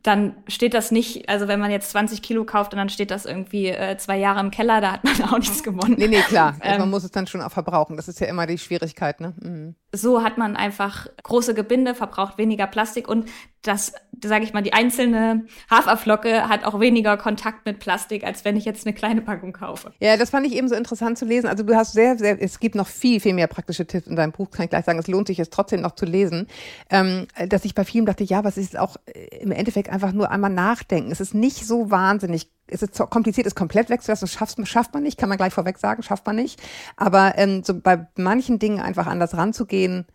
[0.04, 3.25] dann steht das nicht, also wenn man jetzt 20 Kilo kauft und dann steht das
[3.25, 5.95] irgendwie äh, zwei Jahre im Keller, da hat man auch nichts gewonnen.
[5.97, 6.56] Nee, nee, klar.
[6.60, 7.97] Also man muss es dann schon auch verbrauchen.
[7.97, 9.34] Das ist ja immer die Schwierigkeit, ne?
[9.39, 9.75] Mhm.
[9.93, 13.30] So hat man einfach große Gebinde, verbraucht weniger Plastik und
[13.62, 13.93] das,
[14.24, 18.65] sage ich mal, die einzelne Haferflocke hat auch weniger Kontakt mit Plastik, als wenn ich
[18.65, 19.93] jetzt eine kleine Packung kaufe.
[20.00, 21.47] Ja, das fand ich eben so interessant zu lesen.
[21.47, 24.32] Also du hast sehr, sehr, es gibt noch viel, viel mehr praktische Tipps in deinem
[24.32, 24.97] Buch, kann ich gleich sagen.
[24.97, 26.47] Es lohnt sich es trotzdem noch zu lesen.
[26.89, 30.32] Ähm, dass ich bei vielen dachte, ja, was ist auch äh, im Endeffekt einfach nur
[30.32, 31.12] einmal nachdenken.
[31.12, 35.17] Es ist nicht so wahnsinnig es ist kompliziert, es komplett wegzulassen, schafft, schafft man nicht,
[35.17, 36.62] kann man gleich vorweg sagen, schafft man nicht.
[36.95, 40.06] Aber ähm, so bei manchen Dingen einfach anders ranzugehen,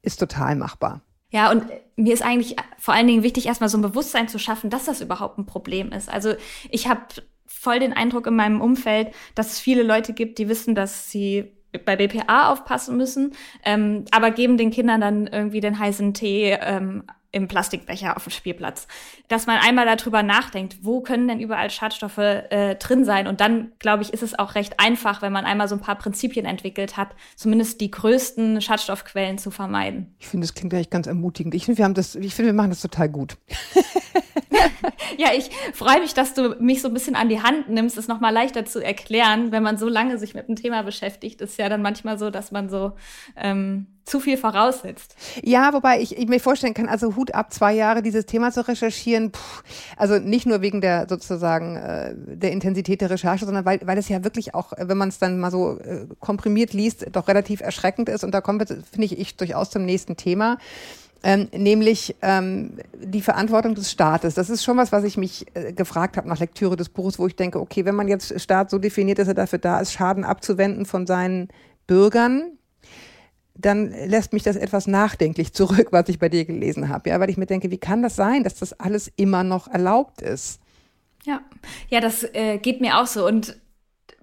[0.00, 1.02] ist total machbar.
[1.30, 1.64] Ja, und
[1.96, 5.00] mir ist eigentlich vor allen Dingen wichtig, erstmal so ein Bewusstsein zu schaffen, dass das
[5.00, 6.08] überhaupt ein Problem ist.
[6.08, 6.34] Also
[6.70, 7.02] ich habe
[7.46, 11.52] voll den Eindruck in meinem Umfeld, dass es viele Leute gibt, die wissen, dass sie
[11.84, 13.34] bei BPA aufpassen müssen,
[13.64, 17.04] ähm, aber geben den Kindern dann irgendwie den heißen Tee ähm,
[17.36, 18.88] im Plastikbecher auf dem Spielplatz.
[19.28, 23.26] Dass man einmal darüber nachdenkt, wo können denn überall Schadstoffe äh, drin sein?
[23.26, 25.96] Und dann, glaube ich, ist es auch recht einfach, wenn man einmal so ein paar
[25.96, 30.16] Prinzipien entwickelt hat, zumindest die größten Schadstoffquellen zu vermeiden.
[30.18, 31.54] Ich finde, das klingt gleich ganz ermutigend.
[31.54, 33.36] Ich finde, wir haben das, ich finde, wir machen das total gut.
[35.18, 38.08] ja, ich freue mich, dass du mich so ein bisschen an die Hand nimmst, es
[38.08, 39.52] nochmal leichter zu erklären.
[39.52, 42.50] Wenn man so lange sich mit dem Thema beschäftigt, ist ja dann manchmal so, dass
[42.50, 42.92] man so
[43.36, 45.16] ähm, zu viel voraussetzt.
[45.42, 48.66] Ja, wobei ich, ich mir vorstellen kann, also Hut ab zwei Jahre dieses Thema zu
[48.66, 49.64] recherchieren, pff,
[49.96, 54.08] also nicht nur wegen der sozusagen äh, der Intensität der Recherche, sondern weil, weil es
[54.08, 58.08] ja wirklich auch, wenn man es dann mal so äh, komprimiert liest, doch relativ erschreckend
[58.08, 58.22] ist.
[58.22, 60.58] Und da kommen wir, finde ich, ich durchaus zum nächsten Thema.
[61.24, 64.34] Ähm, nämlich ähm, die Verantwortung des Staates.
[64.34, 67.26] Das ist schon was, was ich mich äh, gefragt habe nach Lektüre des Buches, wo
[67.26, 70.22] ich denke, okay, wenn man jetzt Staat so definiert, dass er dafür da ist, Schaden
[70.22, 71.48] abzuwenden von seinen
[71.88, 72.52] Bürgern,
[73.58, 77.10] dann lässt mich das etwas nachdenklich zurück, was ich bei dir gelesen habe.
[77.10, 80.22] Ja, weil ich mir denke, wie kann das sein, dass das alles immer noch erlaubt
[80.22, 80.60] ist?
[81.24, 81.40] Ja,
[81.88, 83.26] ja, das äh, geht mir auch so.
[83.26, 83.56] Und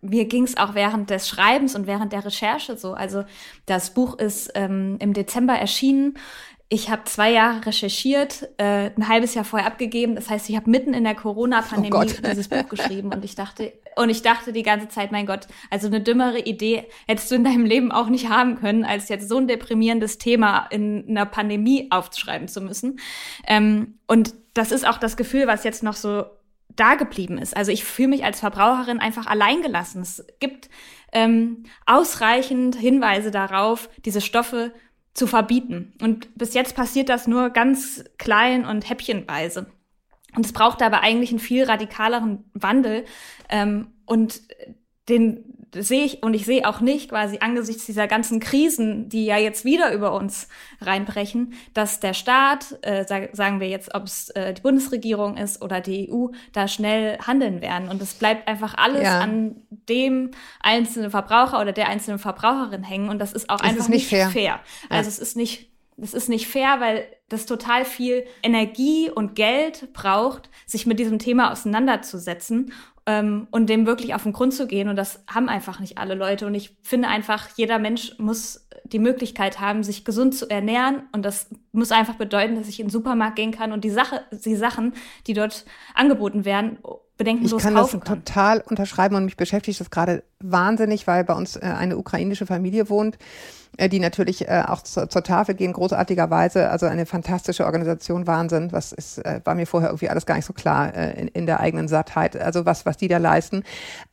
[0.02, 2.93] mir ging es auch während des Schreibens und während der Recherche so.
[2.93, 3.24] Also
[3.65, 6.17] das Buch ist ähm, im Dezember erschienen.
[6.73, 10.15] Ich habe zwei Jahre recherchiert, äh, ein halbes Jahr vorher abgegeben.
[10.15, 13.73] Das heißt, ich habe mitten in der Corona-Pandemie oh dieses Buch geschrieben und ich dachte,
[13.95, 17.43] und ich dachte die ganze Zeit, mein Gott, also eine dümmere Idee hättest du in
[17.43, 21.89] deinem Leben auch nicht haben können, als jetzt so ein deprimierendes Thema in einer Pandemie
[21.91, 22.99] aufzuschreiben zu müssen.
[23.45, 26.23] Ähm, und das ist auch das Gefühl, was jetzt noch so
[26.75, 27.55] da geblieben ist.
[27.55, 30.01] Also ich fühle mich als Verbraucherin einfach alleingelassen.
[30.01, 30.71] Es gibt
[31.12, 34.73] ähm, ausreichend Hinweise darauf, diese Stoffe
[35.13, 35.93] zu verbieten.
[36.02, 39.67] Und bis jetzt passiert das nur ganz klein und häppchenweise.
[40.36, 43.06] Und es braucht aber eigentlich einen viel radikaleren Wandel.
[43.49, 44.41] Ähm, und
[45.10, 49.38] den sehe ich und ich sehe auch nicht quasi angesichts dieser ganzen Krisen, die ja
[49.38, 50.47] jetzt wieder über uns
[50.81, 55.81] reinbrechen, dass der Staat, äh, sagen wir jetzt, ob es äh, die Bundesregierung ist oder
[55.81, 57.89] die EU, da schnell handeln werden.
[57.89, 59.19] Und es bleibt einfach alles ja.
[59.19, 60.31] an dem
[60.62, 63.09] einzelnen Verbraucher oder der einzelnen Verbraucherin hängen.
[63.09, 64.29] Und das ist auch es einfach ist nicht, nicht fair.
[64.29, 64.59] fair.
[64.89, 69.93] Also es ist nicht es ist nicht fair, weil das total viel Energie und Geld
[69.93, 72.73] braucht, sich mit diesem Thema auseinanderzusetzen
[73.06, 74.89] ähm, und dem wirklich auf den Grund zu gehen.
[74.89, 76.48] Und das haben einfach nicht alle Leute.
[76.48, 81.04] Und ich finde einfach, jeder Mensch muss die Möglichkeit haben, sich gesund zu ernähren.
[81.12, 84.24] Und das muss einfach bedeuten, dass ich in den Supermarkt gehen kann und die Sache,
[84.32, 84.94] die Sachen,
[85.28, 86.78] die dort angeboten werden,
[87.17, 88.26] bedenkenlos ich kann kaufen das kann.
[88.26, 92.89] total unterschreiben und mich beschäftigt das gerade wahnsinnig, weil bei uns äh, eine ukrainische Familie
[92.89, 93.17] wohnt
[93.78, 96.69] äh, die natürlich äh, auch zur, zur Tafel gehen, großartigerweise.
[96.69, 98.71] Also eine fantastische Organisation, Wahnsinn.
[98.71, 101.45] Was ist, äh, war mir vorher irgendwie alles gar nicht so klar äh, in, in
[101.45, 102.36] der eigenen Sattheit.
[102.36, 103.63] Also was, was die da leisten.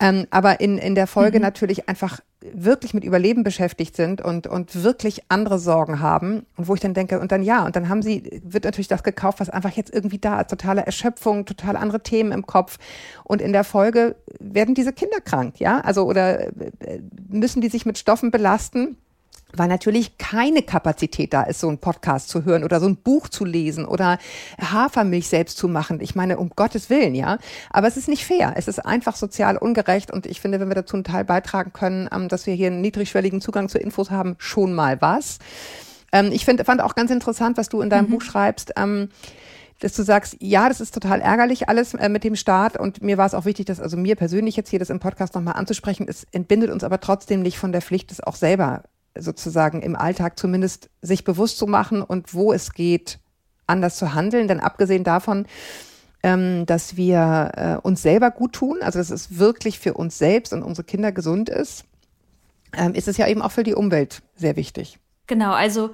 [0.00, 1.42] Ähm, aber in, in der Folge mhm.
[1.42, 2.20] natürlich einfach
[2.52, 6.46] wirklich mit Überleben beschäftigt sind und, und wirklich andere Sorgen haben.
[6.56, 9.02] Und wo ich dann denke, und dann ja, und dann haben sie, wird natürlich das
[9.02, 10.50] gekauft, was einfach jetzt irgendwie da ist.
[10.50, 12.78] Totale Erschöpfung, total andere Themen im Kopf.
[13.24, 15.80] Und in der Folge werden diese Kinder krank, ja?
[15.80, 18.96] Also, oder äh, müssen die sich mit Stoffen belasten,
[19.52, 23.28] weil natürlich keine Kapazität da ist, so einen Podcast zu hören oder so ein Buch
[23.28, 24.18] zu lesen oder
[24.60, 26.00] Hafermilch selbst zu machen.
[26.00, 27.38] Ich meine, um Gottes Willen, ja.
[27.70, 28.54] Aber es ist nicht fair.
[28.56, 32.08] Es ist einfach sozial ungerecht und ich finde, wenn wir dazu einen Teil beitragen können,
[32.12, 35.38] ähm, dass wir hier einen niedrigschwelligen Zugang zu Infos haben, schon mal was.
[36.12, 38.12] Ähm, ich find, fand auch ganz interessant, was du in deinem mhm.
[38.12, 38.72] Buch schreibst.
[38.76, 39.08] Ähm,
[39.80, 43.16] dass du sagst, ja, das ist total ärgerlich alles äh, mit dem Staat und mir
[43.16, 46.04] war es auch wichtig, dass also mir persönlich jetzt hier das im Podcast nochmal anzusprechen,
[46.06, 48.82] es entbindet uns aber trotzdem nicht von der Pflicht, das auch selber
[49.18, 53.18] sozusagen im Alltag zumindest sich bewusst zu machen und wo es geht,
[53.66, 54.48] anders zu handeln.
[54.48, 55.46] Denn abgesehen davon,
[56.22, 60.52] ähm, dass wir äh, uns selber gut tun, also dass es wirklich für uns selbst
[60.52, 61.84] und unsere Kinder gesund ist,
[62.76, 64.98] ähm, ist es ja eben auch für die Umwelt sehr wichtig.
[65.26, 65.90] Genau, also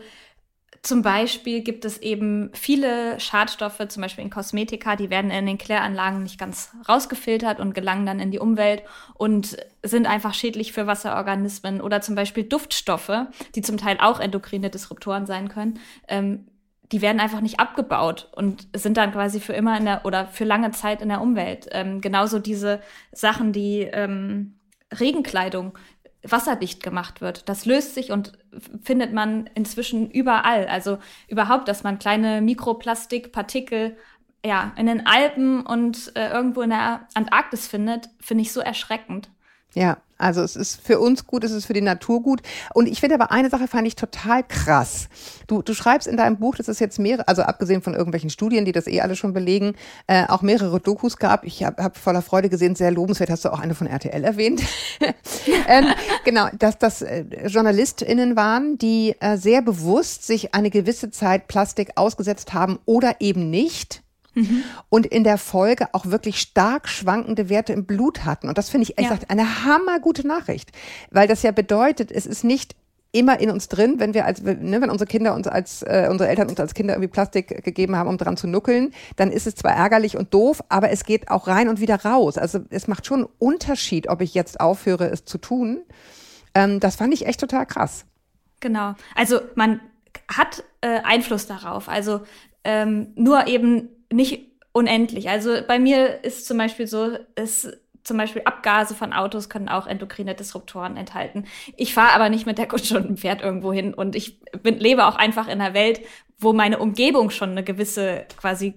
[0.86, 5.58] zum Beispiel gibt es eben viele Schadstoffe, zum Beispiel in Kosmetika, die werden in den
[5.58, 10.86] Kläranlagen nicht ganz rausgefiltert und gelangen dann in die Umwelt und sind einfach schädlich für
[10.86, 11.80] Wasserorganismen.
[11.80, 15.80] Oder zum Beispiel Duftstoffe, die zum Teil auch endokrine Disruptoren sein können.
[16.06, 16.46] Ähm,
[16.92, 20.44] die werden einfach nicht abgebaut und sind dann quasi für immer in der oder für
[20.44, 21.66] lange Zeit in der Umwelt.
[21.72, 24.60] Ähm, genauso diese Sachen, die ähm,
[24.94, 25.76] Regenkleidung,
[26.30, 27.48] wasserdicht gemacht wird.
[27.48, 28.32] Das löst sich und
[28.82, 30.66] findet man inzwischen überall.
[30.66, 33.96] Also überhaupt, dass man kleine Mikroplastikpartikel
[34.44, 39.28] ja, in den Alpen und äh, irgendwo in der Antarktis findet, finde ich so erschreckend.
[39.74, 42.40] Ja, also es ist für uns gut, es ist für die Natur gut.
[42.72, 45.08] Und ich finde aber eine Sache fand ich total krass.
[45.46, 48.64] Du, du schreibst in deinem Buch, dass es jetzt mehrere, also abgesehen von irgendwelchen Studien,
[48.64, 49.74] die das eh alle schon belegen,
[50.06, 51.44] äh, auch mehrere Dokus gab.
[51.44, 54.62] Ich habe hab voller Freude gesehen, sehr lobenswert, hast du auch eine von RTL erwähnt.
[55.68, 55.86] ähm,
[56.24, 61.90] genau, dass das äh, JournalistInnen waren, die äh, sehr bewusst sich eine gewisse Zeit Plastik
[61.96, 64.02] ausgesetzt haben oder eben nicht
[64.36, 64.62] mhm.
[64.88, 68.48] und in der Folge auch wirklich stark schwankende Werte im Blut hatten.
[68.48, 69.18] Und das finde ich echt ja.
[69.28, 70.70] eine hammergute Nachricht,
[71.10, 72.76] weil das ja bedeutet, es ist nicht
[73.12, 76.28] immer in uns drin, wenn wir als, ne, wenn unsere Kinder uns als, äh, unsere
[76.28, 79.54] Eltern uns als Kinder irgendwie Plastik gegeben haben, um dran zu nuckeln, dann ist es
[79.54, 82.36] zwar ärgerlich und doof, aber es geht auch rein und wieder raus.
[82.36, 85.82] Also es macht schon einen Unterschied, ob ich jetzt aufhöre, es zu tun.
[86.54, 88.04] Ähm, das fand ich echt total krass.
[88.60, 88.94] Genau.
[89.14, 89.80] Also man
[90.28, 91.88] hat äh, Einfluss darauf.
[91.88, 92.20] Also
[92.64, 95.28] ähm, nur eben nicht unendlich.
[95.28, 97.72] Also bei mir ist zum Beispiel so, es
[98.04, 101.46] zum Beispiel Abgase von Autos können auch endokrine Disruptoren enthalten.
[101.76, 104.78] Ich fahre aber nicht mit der Kutsche und dem Pferd irgendwo hin und ich bin,
[104.78, 106.00] lebe auch einfach in einer Welt,
[106.38, 108.74] wo meine Umgebung schon eine gewisse quasi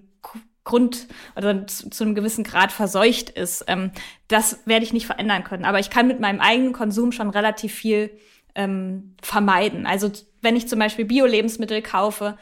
[0.63, 3.65] Grund oder zu, zu einem gewissen Grad verseucht ist.
[3.67, 3.91] Ähm,
[4.27, 5.65] das werde ich nicht verändern können.
[5.65, 8.11] Aber ich kann mit meinem eigenen Konsum schon relativ viel
[8.55, 9.85] ähm, vermeiden.
[9.85, 10.11] Also
[10.41, 12.37] wenn ich zum Beispiel Bio-Lebensmittel kaufe,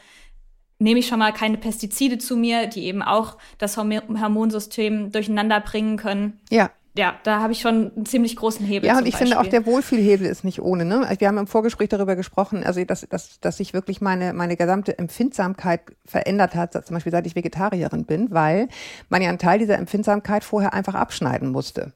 [0.78, 5.96] nehme ich schon mal keine Pestizide zu mir, die eben auch das Hormonsystem durcheinander bringen
[5.96, 6.40] können.
[6.50, 6.70] Ja.
[6.96, 8.88] Ja, da habe ich schon einen ziemlich großen Hebel.
[8.88, 9.28] Ja, und ich Beispiel.
[9.28, 10.84] finde auch der Wohlfühlhebel ist nicht ohne.
[10.84, 11.06] Ne?
[11.06, 14.56] Also wir haben im Vorgespräch darüber gesprochen, also dass, dass, dass sich wirklich meine, meine
[14.56, 18.66] gesamte Empfindsamkeit verändert hat, zum Beispiel seit ich Vegetarierin bin, weil
[19.10, 21.92] man ja einen Teil dieser Empfindsamkeit vorher einfach abschneiden musste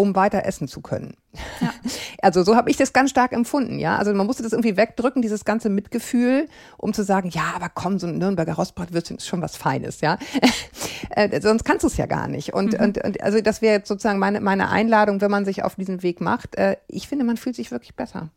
[0.00, 1.14] um weiter essen zu können.
[1.60, 1.72] Ja.
[2.22, 3.96] Also so habe ich das ganz stark empfunden, ja.
[3.96, 7.98] Also man musste das irgendwie wegdrücken, dieses ganze Mitgefühl, um zu sagen, ja, aber komm,
[7.98, 10.18] so ein Nürnberger Rostbratwürstchen ist schon was Feines, ja.
[11.10, 12.52] äh, sonst kannst du es ja gar nicht.
[12.52, 12.84] Und, mhm.
[12.84, 16.02] und, und also das wäre jetzt sozusagen meine, meine Einladung, wenn man sich auf diesen
[16.02, 16.56] Weg macht.
[16.56, 18.28] Äh, ich finde, man fühlt sich wirklich besser.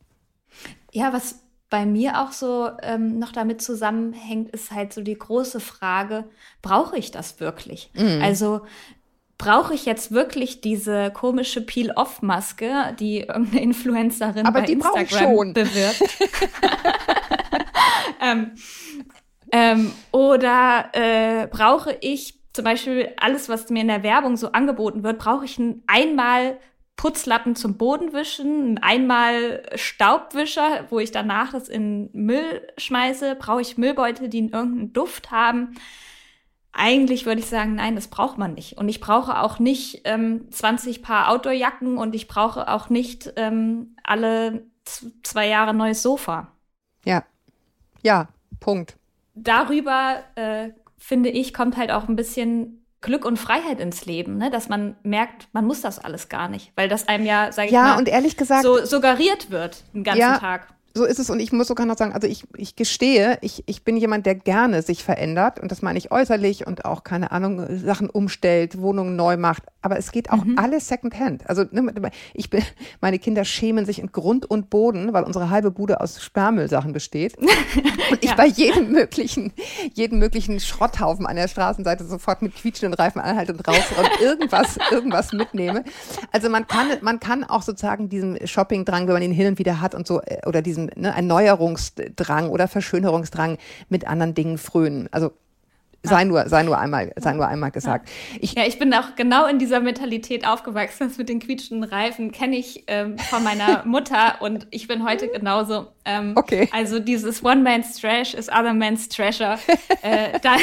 [0.93, 5.59] Ja, was bei mir auch so ähm, noch damit zusammenhängt, ist halt so die große
[5.59, 6.23] Frage,
[6.61, 7.91] brauche ich das wirklich?
[7.95, 8.21] Mhm.
[8.21, 8.61] Also
[9.37, 16.01] brauche ich jetzt wirklich diese komische Peel-Off-Maske, die irgendeine Influencerin Aber bei die Instagram bewirbt?
[18.21, 18.51] ähm,
[19.51, 25.03] ähm, oder äh, brauche ich zum Beispiel alles, was mir in der Werbung so angeboten
[25.03, 26.57] wird, brauche ich ein einmal
[26.95, 34.29] Putzlappen zum Bodenwischen, einmal Staubwischer, wo ich danach das in Müll schmeiße, brauche ich Müllbeutel,
[34.29, 35.75] die irgendeinen Duft haben.
[36.73, 38.77] Eigentlich würde ich sagen, nein, das braucht man nicht.
[38.77, 43.95] Und ich brauche auch nicht ähm, 20 Paar Outdoorjacken und ich brauche auch nicht ähm,
[44.03, 44.65] alle
[45.21, 46.51] zwei Jahre neues Sofa.
[47.05, 47.23] Ja,
[48.01, 48.27] ja,
[48.59, 48.97] Punkt.
[49.35, 54.49] Darüber, äh, finde ich, kommt halt auch ein bisschen Glück und Freiheit ins Leben, ne?
[54.49, 57.71] dass man merkt, man muss das alles gar nicht, weil das einem ja, sag ich
[57.71, 61.29] ja, mal, und ehrlich gesagt, so suggeriert wird den ganzen ja, Tag so ist es
[61.31, 64.35] und ich muss sogar noch sagen, also ich, ich gestehe, ich, ich bin jemand, der
[64.35, 69.15] gerne sich verändert und das meine ich äußerlich und auch, keine Ahnung, Sachen umstellt, Wohnungen
[69.15, 70.57] neu macht, aber es geht auch mhm.
[70.59, 71.49] alles Secondhand.
[71.49, 71.91] Also ne,
[72.35, 72.63] ich bin,
[73.01, 77.37] meine Kinder schämen sich in Grund und Boden, weil unsere halbe Bude aus Sperrmüllsachen besteht
[78.11, 78.35] und ich ja.
[78.35, 79.51] bei jedem möglichen,
[79.93, 84.77] jedem möglichen Schrotthaufen an der Straßenseite sofort mit quietschenden Reifen anhalte und raus und irgendwas,
[84.91, 85.83] irgendwas mitnehme.
[86.31, 89.81] Also man kann, man kann auch sozusagen diesen Shopping-Drang, wenn man ihn hin und wieder
[89.81, 93.57] hat und so, äh, oder diesen diesen ne, Erneuerungsdrang oder Verschönerungsdrang
[93.89, 95.07] mit anderen Dingen frönen.
[95.11, 95.31] Also
[96.03, 98.09] sei nur, sei nur einmal, sei nur einmal gesagt.
[98.41, 101.07] Ich, ja, ich bin auch genau in dieser Mentalität aufgewachsen.
[101.07, 105.29] Das mit den quietschenden Reifen kenne ich ähm, von meiner Mutter und ich bin heute
[105.29, 105.87] genauso.
[106.03, 106.69] Ähm, okay.
[106.73, 109.57] Also dieses One Man's Trash is Other Man's Treasure.
[110.01, 110.57] äh, da,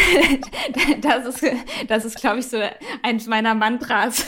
[1.01, 1.55] das ist,
[1.89, 2.59] das ist, glaube ich, so
[3.03, 4.27] eins meiner Mantras.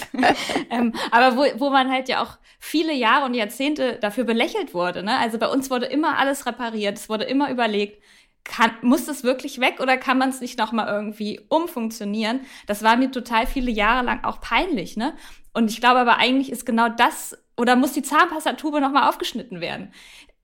[0.70, 5.02] ähm, aber wo, wo man halt ja auch viele Jahre und Jahrzehnte dafür belächelt wurde.
[5.02, 5.18] Ne?
[5.18, 8.00] Also bei uns wurde immer alles repariert, es wurde immer überlegt,
[8.44, 12.40] kann, muss das wirklich weg oder kann man es nicht nochmal irgendwie umfunktionieren?
[12.66, 15.14] Das war mir total viele Jahre lang auch peinlich, ne?
[15.52, 19.92] Und ich glaube aber eigentlich ist genau das, oder muss die Zahnpastatube nochmal aufgeschnitten werden?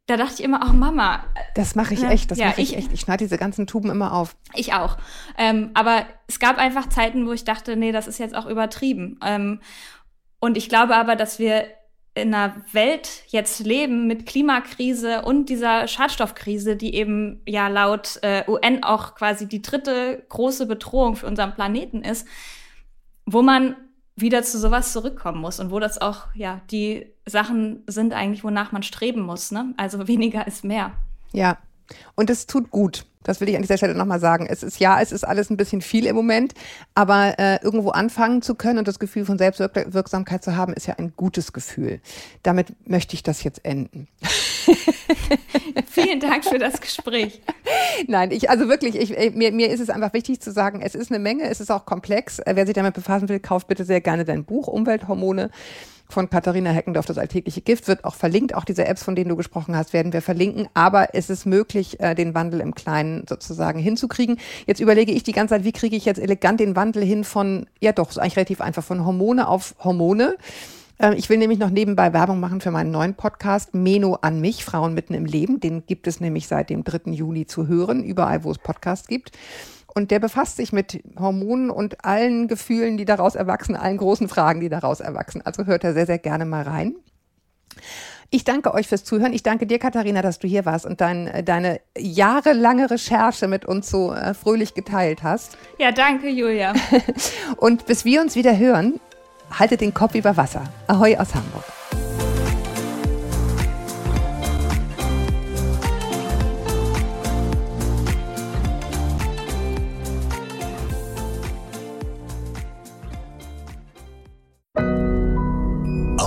[0.07, 1.25] Da dachte ich immer, oh Mama.
[1.55, 2.93] Das mache ich echt, das ja, mache ich, ich, echt.
[2.93, 4.37] Ich schneide diese ganzen Tuben immer auf.
[4.55, 4.97] Ich auch.
[5.37, 9.21] Ähm, aber es gab einfach Zeiten, wo ich dachte, nee, das ist jetzt auch übertrieben.
[9.23, 9.61] Ähm,
[10.41, 11.67] und ich glaube aber, dass wir
[12.21, 18.45] in einer Welt jetzt leben mit Klimakrise und dieser Schadstoffkrise, die eben ja laut äh,
[18.49, 22.27] UN auch quasi die dritte große Bedrohung für unseren Planeten ist,
[23.27, 23.77] wo man
[24.17, 28.73] wieder zu sowas zurückkommen muss und wo das auch ja die Sachen sind eigentlich, wonach
[28.73, 29.51] man streben muss.
[29.51, 29.75] Ne?
[29.77, 30.93] Also weniger ist mehr.
[31.33, 31.59] Ja,
[32.15, 33.05] und es tut gut.
[33.23, 34.47] Das will ich an dieser Stelle nochmal sagen.
[34.49, 36.55] Es ist ja, es ist alles ein bisschen viel im Moment,
[36.95, 40.95] aber äh, irgendwo anfangen zu können und das Gefühl von Selbstwirksamkeit zu haben, ist ja
[40.95, 42.01] ein gutes Gefühl.
[42.43, 44.09] Damit möchte ich das jetzt enden.
[45.91, 47.41] Vielen Dank für das Gespräch.
[48.07, 51.11] Nein, ich, also wirklich, ich, mir, mir ist es einfach wichtig zu sagen, es ist
[51.11, 52.41] eine Menge, es ist auch komplex.
[52.45, 55.51] Wer sich damit befassen will, kauft bitte sehr gerne dein Buch Umwelthormone
[56.09, 58.55] von Katharina Heckendorf, das alltägliche Gift, wird auch verlinkt.
[58.55, 60.69] Auch diese Apps, von denen du gesprochen hast, werden wir verlinken.
[60.75, 64.39] Aber es ist möglich, äh, den Wandel im Kleinen sozusagen hinzukriegen.
[64.67, 67.67] Jetzt überlege ich die ganze Zeit, wie kriege ich jetzt elegant den Wandel hin von,
[67.81, 70.37] ja doch, ist eigentlich relativ einfach, von Hormone auf Hormone.
[70.99, 74.65] Ähm, ich will nämlich noch nebenbei Werbung machen für meinen neuen Podcast Meno an mich,
[74.65, 75.61] Frauen mitten im Leben.
[75.61, 77.13] Den gibt es nämlich seit dem 3.
[77.13, 79.33] Juni zu hören, überall, wo es Podcasts gibt.
[79.99, 84.61] Und der befasst sich mit Hormonen und allen Gefühlen, die daraus erwachsen, allen großen Fragen,
[84.61, 85.43] die daraus erwachsen.
[85.45, 86.95] Also hört er sehr, sehr gerne mal rein.
[88.31, 89.33] Ich danke euch fürs Zuhören.
[89.33, 93.91] Ich danke dir, Katharina, dass du hier warst und dein, deine jahrelange Recherche mit uns
[93.91, 95.59] so äh, fröhlich geteilt hast.
[95.81, 96.75] Ja, danke, Julia.
[97.57, 99.01] und bis wir uns wieder hören,
[99.51, 100.63] haltet den Kopf über Wasser.
[100.87, 101.65] Ahoi aus Hamburg.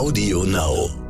[0.02, 1.01] Audio Now.